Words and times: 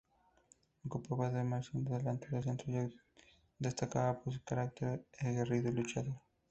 Ocupaba 0.83 1.29
la 1.31 1.37
demarcación 1.43 1.83
de 1.83 1.93
delantero 1.97 2.41
centro 2.41 2.71
y 2.71 2.91
destacaba 3.59 4.19
por 4.19 4.33
su 4.33 4.41
carácter 4.43 5.05
aguerrido 5.21 5.69
y 5.69 5.73
luchador. 5.73 6.19